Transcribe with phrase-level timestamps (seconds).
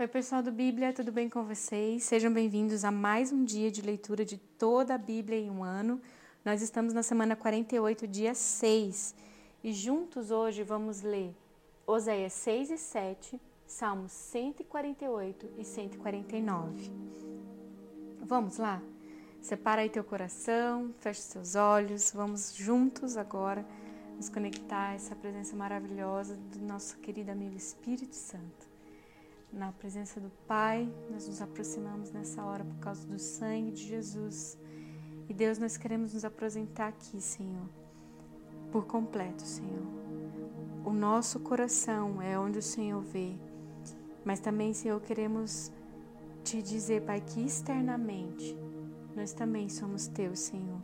[0.00, 2.04] Oi, pessoal do Bíblia, tudo bem com vocês?
[2.04, 6.00] Sejam bem-vindos a mais um dia de leitura de toda a Bíblia em um ano.
[6.44, 9.12] Nós estamos na semana 48, dia 6,
[9.64, 11.34] e juntos hoje vamos ler
[11.84, 16.92] Oséias 6 e 7, Salmos 148 e 149.
[18.20, 18.80] Vamos lá?
[19.40, 23.66] Separa aí teu coração, fecha seus olhos, vamos juntos agora
[24.14, 28.77] nos conectar a essa presença maravilhosa do nosso querido amigo Espírito Santo
[29.52, 34.58] na presença do Pai, nós nos aproximamos nessa hora por causa do sangue de Jesus.
[35.28, 37.68] E Deus, nós queremos nos apresentar aqui, Senhor,
[38.70, 39.86] por completo, Senhor.
[40.84, 43.34] O nosso coração é onde o Senhor vê,
[44.24, 45.72] mas também, Senhor, queremos
[46.44, 48.56] te dizer, Pai, que externamente
[49.14, 50.80] nós também somos teus, Senhor.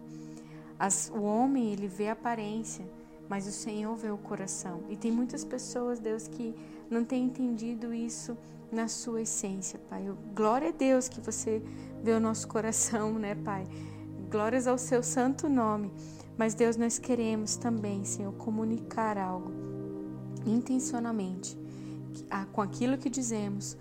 [0.78, 2.84] As, o homem, ele vê a aparência,
[3.28, 4.82] mas o Senhor vê o coração.
[4.88, 6.54] E tem muitas pessoas, Deus, que
[6.90, 8.36] não têm entendido isso
[8.70, 10.04] na sua essência, Pai.
[10.34, 11.62] Glória a Deus que você
[12.02, 13.66] vê o nosso coração, né, Pai?
[14.30, 15.92] Glórias ao seu santo nome.
[16.36, 19.52] Mas, Deus, nós queremos também, Senhor, comunicar algo
[20.44, 21.56] intencionalmente
[22.52, 23.76] com aquilo que dizemos,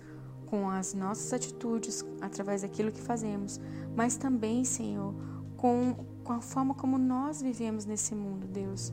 [0.46, 3.60] com as nossas atitudes, através daquilo que fazemos,
[3.96, 5.14] mas também, Senhor,
[5.56, 8.92] com, com a forma como nós vivemos nesse mundo, Deus.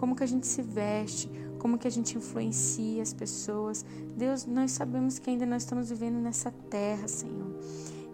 [0.00, 3.84] Como que a gente se veste, como que a gente influencia as pessoas.
[4.16, 7.54] Deus, nós sabemos que ainda nós estamos vivendo nessa terra, Senhor.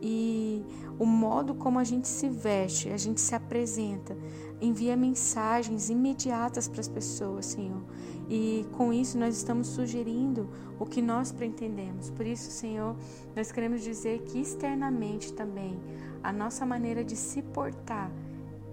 [0.02, 0.64] E
[0.98, 4.16] o modo como a gente se veste, a gente se apresenta,
[4.60, 7.84] envia mensagens imediatas para as pessoas, Senhor.
[8.28, 12.10] E com isso nós estamos sugerindo o que nós pretendemos.
[12.10, 12.96] Por isso, Senhor,
[13.36, 15.78] nós queremos dizer que externamente também
[16.20, 18.10] a nossa maneira de se portar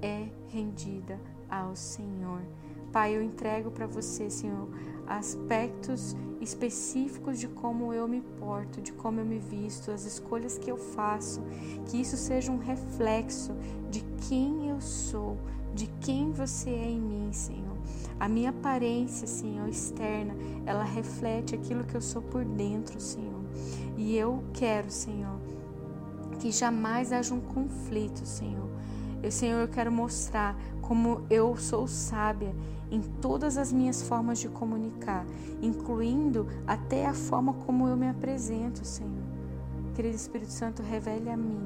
[0.01, 2.41] é rendida ao Senhor.
[2.93, 4.69] Pai, eu entrego para você, Senhor,
[5.07, 10.69] aspectos específicos de como eu me porto, de como eu me visto, as escolhas que
[10.69, 11.41] eu faço,
[11.87, 13.51] que isso seja um reflexo
[13.89, 15.39] de quem eu sou,
[15.73, 17.75] de quem você é em mim, Senhor.
[18.19, 23.41] A minha aparência, Senhor, externa, ela reflete aquilo que eu sou por dentro, Senhor.
[23.97, 25.39] E eu quero, Senhor,
[26.39, 28.69] que jamais haja um conflito, Senhor.
[29.23, 32.53] Eu, Senhor, eu quero mostrar como eu sou sábia
[32.91, 35.25] em todas as minhas formas de comunicar,
[35.61, 39.23] incluindo até a forma como eu me apresento, Senhor.
[39.95, 41.57] Querido Espírito Santo, revele a mim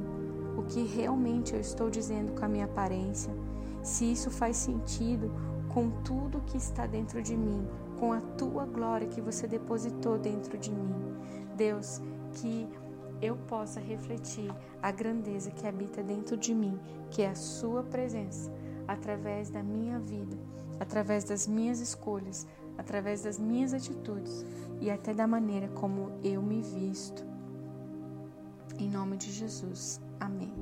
[0.55, 3.33] o que realmente eu estou dizendo com a minha aparência,
[3.81, 5.31] se isso faz sentido
[5.73, 7.67] com tudo que está dentro de mim,
[7.99, 10.93] com a tua glória que você depositou dentro de mim.
[11.55, 12.01] Deus,
[12.33, 12.67] que
[13.21, 16.79] eu possa refletir a grandeza que habita dentro de mim,
[17.09, 18.51] que é a Sua presença,
[18.87, 20.37] através da minha vida
[20.79, 22.47] através das minhas escolhas,
[22.77, 24.45] através das minhas atitudes
[24.79, 27.25] e até da maneira como eu me visto.
[28.77, 29.99] Em nome de Jesus.
[30.19, 30.53] Amém.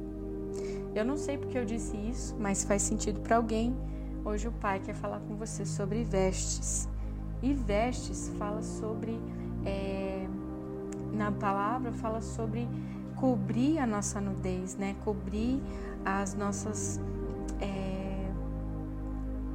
[0.94, 3.76] Eu não sei porque eu disse isso, mas faz sentido para alguém.
[4.24, 6.88] Hoje o Pai quer falar com você sobre vestes.
[7.44, 9.20] E vestes fala sobre,
[9.66, 10.26] é,
[11.16, 12.68] na palavra, fala sobre
[13.16, 14.96] cobrir a nossa nudez, né?
[15.04, 15.62] Cobrir
[16.04, 17.00] as nossas.
[17.60, 17.96] É,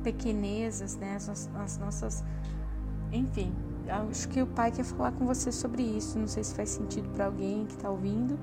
[0.02, 1.16] pequenezas, né?
[1.16, 2.24] As, as nossas.
[3.12, 3.52] Enfim,
[3.88, 6.18] acho que o Pai quer falar com você sobre isso.
[6.18, 8.38] Não sei se faz sentido para alguém que está ouvindo,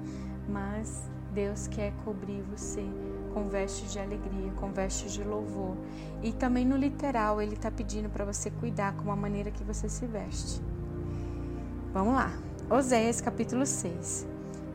[0.47, 2.85] mas Deus quer cobrir você
[3.33, 5.75] com vestes de alegria, com vestes de louvor.
[6.21, 9.87] E também no literal, Ele está pedindo para você cuidar com a maneira que você
[9.87, 10.61] se veste.
[11.93, 12.46] Vamos lá.
[12.69, 14.27] Oséias capítulo 6.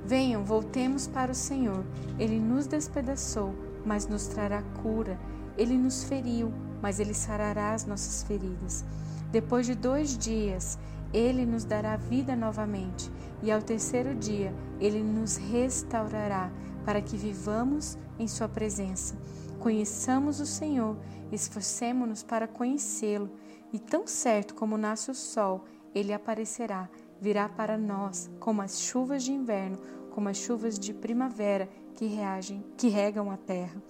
[0.07, 1.85] Venham, voltemos para o Senhor.
[2.19, 3.55] Ele nos despedaçou,
[3.85, 5.21] mas nos trará cura.
[5.59, 8.83] Ele nos feriu, mas Ele sarará as nossas feridas.
[9.31, 10.79] Depois de dois dias,
[11.13, 13.11] Ele nos dará vida novamente,
[13.43, 16.51] e ao terceiro dia, Ele nos restaurará,
[16.87, 19.15] para que vivamos em Sua presença.
[19.59, 20.97] Conheçamos o Senhor,
[21.31, 23.31] esforcemo-nos para conhecê-lo,
[23.71, 26.89] e tão certo como nasce o sol, Ele aparecerá,
[27.23, 29.79] virá para nós como as chuvas de inverno,
[30.11, 33.81] como as chuvas de primavera que reagem, que regam a terra.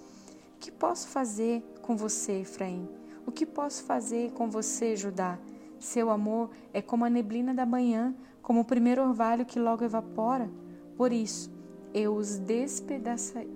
[0.55, 2.87] O que posso fazer com você, Efraim?
[3.27, 5.39] O que posso fazer com você, Judá?
[5.79, 10.51] Seu amor é como a neblina da manhã, como o primeiro orvalho que logo evapora.
[10.95, 11.51] Por isso,
[11.95, 13.49] eu os despedacei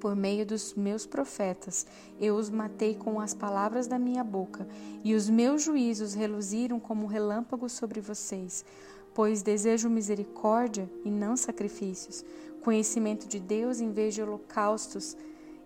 [0.00, 1.86] por meio dos meus profetas.
[2.18, 4.66] Eu os matei com as palavras da minha boca,
[5.04, 8.64] e os meus juízos reluziram como relâmpagos sobre vocês.
[9.14, 12.24] Pois desejo misericórdia e não sacrifícios,
[12.62, 15.16] conhecimento de Deus em vez de holocaustos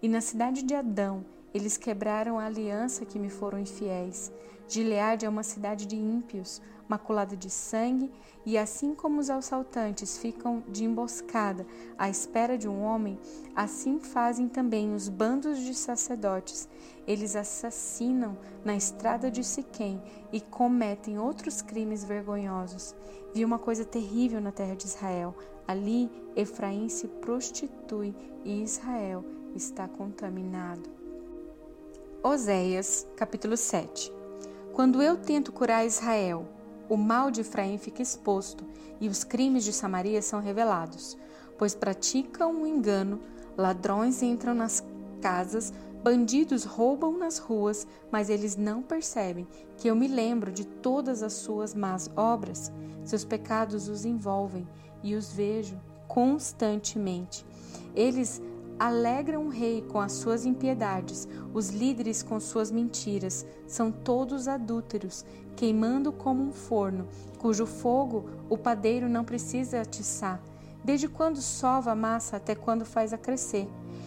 [0.03, 4.33] e na cidade de Adão, eles quebraram a aliança que me foram infiéis.
[4.69, 8.11] Gileade é uma cidade de ímpios, maculada de sangue,
[8.47, 11.67] e assim como os assaltantes ficam de emboscada
[11.97, 13.19] à espera de um homem,
[13.57, 16.69] assim fazem também os bandos de sacerdotes.
[17.07, 20.03] Eles assassinam na estrada de Siquém
[20.33, 22.95] e cometem outros crimes vergonhosos.
[23.35, 25.35] Vi uma coisa terrível na terra de Israel.
[25.67, 28.15] Ali Efraim se prostitui
[28.45, 30.89] e Israel está contaminado.
[32.23, 34.13] Oséias, capítulo 7
[34.73, 36.49] Quando eu tento curar Israel,
[36.89, 38.65] o mal de Efraim fica exposto
[39.01, 41.17] e os crimes de Samaria são revelados,
[41.59, 43.21] pois praticam o engano,
[43.57, 44.85] ladrões entram nas
[45.21, 45.73] casas,
[46.03, 49.49] bandidos roubam nas ruas, mas eles não percebem
[49.79, 52.71] que eu me lembro de todas as suas más obras.
[53.05, 54.69] Seus pecados os envolvem
[55.03, 57.47] e os vejo constantemente.
[57.95, 58.43] Eles
[58.79, 65.25] alegram o rei com as suas impiedades, os líderes com suas mentiras, são todos adúlteros,
[65.57, 67.07] queimando como um forno,
[67.39, 70.41] cujo fogo o padeiro não precisa atiçar.
[70.85, 73.67] Desde quando sova a massa até quando faz a crescer?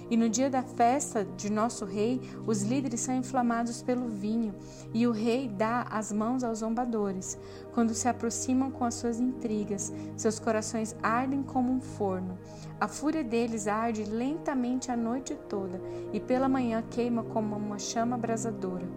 [0.10, 4.54] E no dia da festa de nosso rei, os líderes são inflamados pelo vinho,
[4.94, 7.38] e o rei dá as mãos aos zombadores.
[7.74, 12.38] Quando se aproximam com as suas intrigas, seus corações ardem como um forno.
[12.80, 15.82] A fúria deles arde lentamente a noite toda,
[16.14, 18.88] e pela manhã queima como uma chama abrasadora.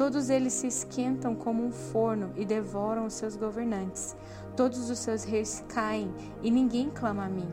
[0.00, 4.16] Todos eles se esquentam como um forno e devoram os seus governantes.
[4.56, 6.10] Todos os seus reis caem,
[6.40, 7.52] e ninguém clama a mim.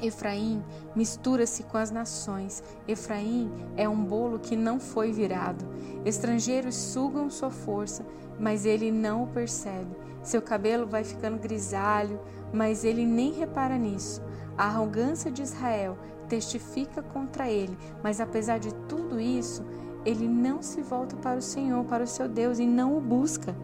[0.00, 0.62] Efraim
[0.94, 2.62] mistura-se com as nações.
[2.86, 5.66] Efraim é um bolo que não foi virado.
[6.04, 8.06] Estrangeiros sugam sua força,
[8.38, 9.90] mas ele não o percebe.
[10.22, 12.20] Seu cabelo vai ficando grisalho,
[12.52, 14.22] mas ele nem repara nisso.
[14.56, 19.64] A arrogância de Israel testifica contra ele, mas apesar de tudo isso,
[20.04, 23.54] ele não se volta para o Senhor, para o seu Deus, e não o busca.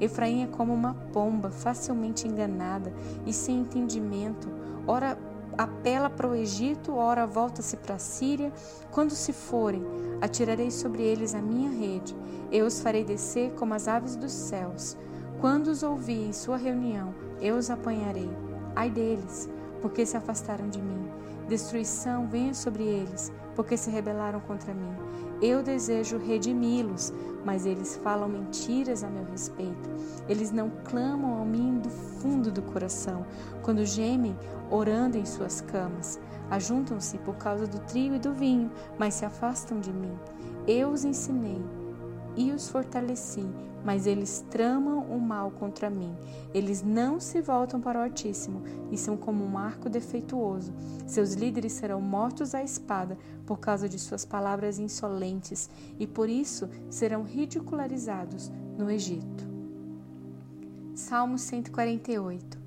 [0.00, 2.92] Efraim é como uma pomba, facilmente enganada
[3.24, 4.48] e sem entendimento.
[4.86, 5.16] Ora
[5.56, 8.52] apela para o Egito, ora volta-se para a Síria.
[8.90, 9.84] Quando se forem,
[10.20, 12.16] atirarei sobre eles a minha rede.
[12.50, 14.96] Eu os farei descer como as aves dos céus.
[15.40, 18.30] Quando os ouvi em sua reunião, eu os apanharei.
[18.74, 19.48] Ai deles,
[19.80, 21.08] porque se afastaram de mim.
[21.48, 24.94] Destruição venha sobre eles, porque se rebelaram contra mim.
[25.42, 27.12] Eu desejo redimi-los,
[27.44, 29.90] mas eles falam mentiras a meu respeito.
[30.28, 33.26] Eles não clamam a mim do fundo do coração,
[33.62, 34.36] quando gemem
[34.70, 36.20] orando em suas camas.
[36.50, 40.18] Ajuntam-se por causa do trigo e do vinho, mas se afastam de mim.
[40.66, 41.62] Eu os ensinei
[42.36, 43.46] e os fortaleci,
[43.84, 46.16] mas eles tramam o mal contra mim.
[46.52, 50.72] Eles não se voltam para o Altíssimo e são como um arco defeituoso.
[51.06, 56.68] Seus líderes serão mortos à espada por causa de suas palavras insolentes e por isso
[56.88, 59.52] serão ridicularizados no Egito.
[60.94, 62.64] Salmo 148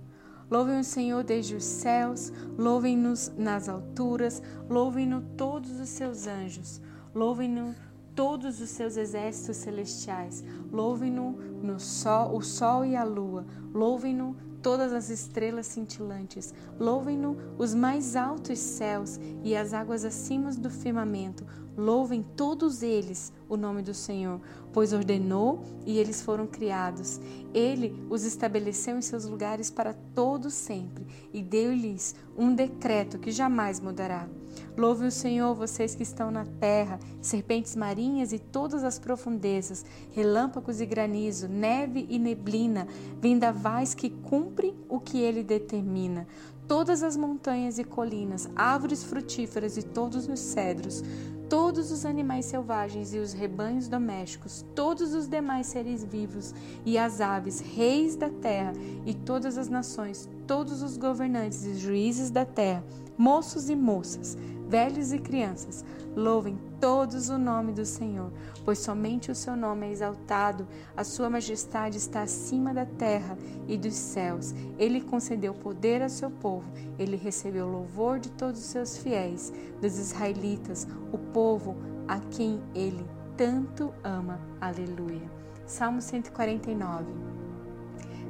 [0.50, 6.80] Louvem o Senhor desde os céus, louvem-nos nas alturas, louvem-no todos os seus anjos,
[7.14, 7.76] louvem-no
[8.18, 14.92] todos os seus exércitos celestiais, louvem-no no sol, o sol e a lua, louvem-no todas
[14.92, 21.46] as estrelas cintilantes, louvem-no os mais altos céus e as águas acima do firmamento,
[21.78, 24.42] Louvem todos eles o nome do Senhor,
[24.74, 27.22] pois ordenou e eles foram criados.
[27.54, 33.80] Ele os estabeleceu em seus lugares para todo sempre e deu-lhes um decreto que jamais
[33.80, 34.28] mudará.
[34.76, 40.82] Louve o Senhor, vocês que estão na terra, serpentes marinhas e todas as profundezas, relâmpagos
[40.82, 42.88] e granizo, neve e neblina,
[43.22, 46.28] vendavais que cumprem o que ele determina
[46.68, 51.02] todas as montanhas e colinas, árvores frutíferas e todos os cedros,
[51.50, 56.54] todos os animais selvagens e os rebanhos domésticos, todos os demais seres vivos
[56.86, 58.74] e as aves, reis da terra
[59.06, 62.84] e todas as nações, todos os governantes e juízes da terra,
[63.18, 65.84] moços e moças, velhos e crianças,
[66.16, 68.32] louvem todos o nome do Senhor,
[68.66, 73.78] pois somente o seu nome é exaltado, a sua majestade está acima da terra e
[73.78, 74.54] dos céus.
[74.78, 76.70] Ele concedeu poder a seu povo,
[77.00, 81.76] ele recebeu louvor de todos os seus fiéis, dos israelitas, o povo
[82.08, 83.06] a quem ele
[83.36, 84.40] tanto ama.
[84.60, 85.30] Aleluia.
[85.66, 87.06] Salmo 149.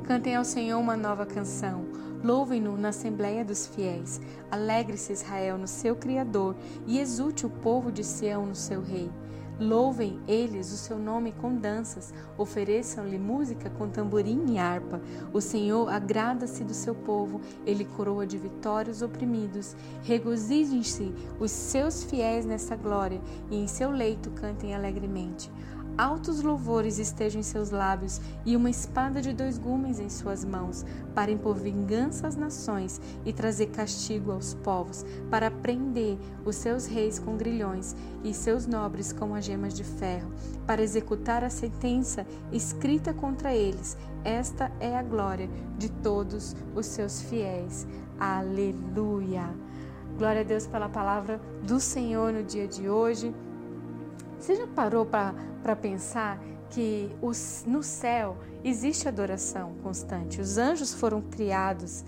[0.03, 1.85] Cantem ao Senhor uma nova canção
[2.23, 4.19] Louvem-no na Assembleia dos Fiéis.
[4.49, 6.55] Alegre-se Israel no seu Criador
[6.87, 9.09] e exulte o povo de Sião no seu Rei.
[9.59, 15.01] Louvem eles o seu nome com danças, ofereçam-lhe música com tamborim e harpa.
[15.33, 19.75] O Senhor agrada-se do seu povo, ele coroa de vitórias oprimidos.
[20.03, 23.19] Regozijem-se os seus fiéis nessa glória,
[23.49, 25.51] e em seu leito cantem alegremente.
[25.97, 30.85] Altos louvores estejam em seus lábios e uma espada de dois gumes em suas mãos,
[31.15, 37.17] para impor vingança às nações e trazer castigo aos povos, para prender os seus reis
[37.17, 40.31] com grilhões e seus nobres com algemas de ferro,
[40.65, 43.97] para executar a sentença escrita contra eles.
[44.23, 47.87] Esta é a glória de todos os seus fiéis.
[48.19, 49.49] Aleluia!
[50.17, 53.33] Glória a Deus pela palavra do Senhor no dia de hoje.
[54.39, 56.39] Você já parou para pensar
[56.69, 60.39] que os, no céu existe adoração constante?
[60.39, 62.03] Os anjos foram criados,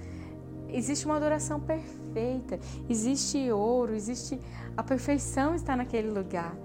[0.68, 2.60] existe uma adoração perfeita,
[2.90, 4.40] existe ouro, existe
[4.76, 6.56] a perfeição está naquele lugar.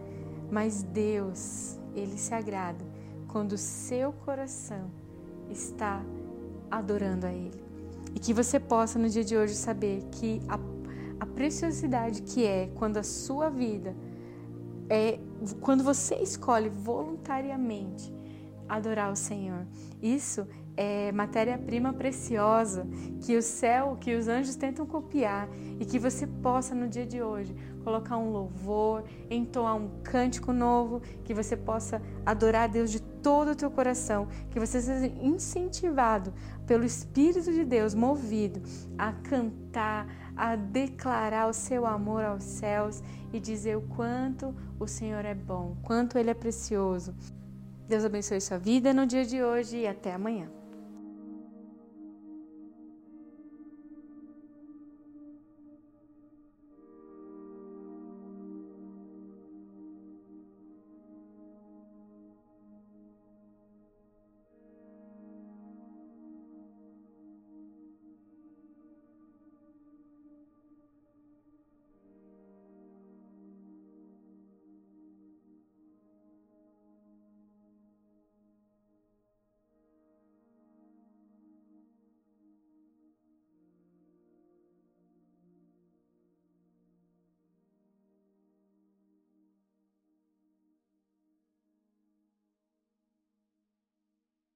[0.50, 2.84] Mas Deus, ele se agrada
[3.28, 4.90] quando o seu coração
[5.50, 6.02] está
[6.70, 7.64] adorando a ele.
[8.14, 10.58] E que você possa no dia de hoje saber que a
[11.18, 13.94] a preciosidade que é quando a sua vida
[14.88, 15.18] é
[15.60, 18.12] quando você escolhe voluntariamente
[18.68, 19.66] adorar o Senhor.
[20.02, 20.46] Isso
[20.76, 22.86] é matéria-prima preciosa
[23.20, 25.48] que o céu, que os anjos tentam copiar
[25.78, 31.00] e que você possa no dia de hoje colocar um louvor, entoar um cântico novo,
[31.22, 36.32] que você possa adorar a Deus de todo o teu coração, que você seja incentivado
[36.66, 38.60] pelo Espírito de Deus, movido
[38.98, 45.24] a cantar, a declarar o seu amor aos céus e dizer o quanto o Senhor
[45.24, 47.14] é bom, quanto ele é precioso.
[47.88, 50.48] Deus abençoe sua vida no dia de hoje e até amanhã.